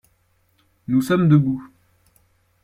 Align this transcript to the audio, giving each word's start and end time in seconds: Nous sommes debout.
Nous 0.87 1.03
sommes 1.03 1.29
debout. 1.29 1.61